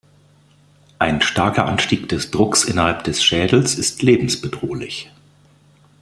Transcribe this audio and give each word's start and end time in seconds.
Ein 0.97 1.21
starker 1.21 1.67
Anstieg 1.67 2.09
des 2.09 2.31
Drucks 2.31 2.63
innerhalb 2.63 3.03
des 3.03 3.23
Schädels 3.23 3.75
ist 3.77 4.01
lebensbedrohlich. 4.01 5.11